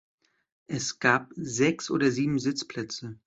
[0.65, 3.19] Es gab sechs oder sieben Sitzplätze.